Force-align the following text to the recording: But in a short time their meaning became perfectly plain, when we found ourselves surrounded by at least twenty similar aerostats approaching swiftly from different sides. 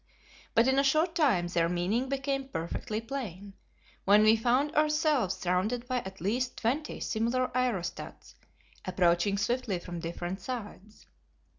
But 0.55 0.67
in 0.67 0.79
a 0.79 0.83
short 0.83 1.13
time 1.13 1.45
their 1.47 1.69
meaning 1.69 2.09
became 2.09 2.47
perfectly 2.47 2.99
plain, 3.01 3.53
when 4.03 4.23
we 4.23 4.35
found 4.35 4.75
ourselves 4.75 5.37
surrounded 5.37 5.87
by 5.87 5.97
at 5.97 6.19
least 6.19 6.57
twenty 6.57 6.99
similar 6.99 7.51
aerostats 7.53 8.33
approaching 8.83 9.37
swiftly 9.37 9.77
from 9.77 9.99
different 9.99 10.41
sides. 10.41 11.05